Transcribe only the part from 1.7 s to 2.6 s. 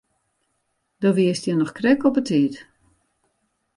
krekt op 'e tiid.